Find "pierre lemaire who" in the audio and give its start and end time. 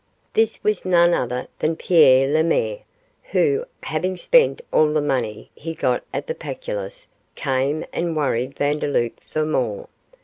1.75-3.65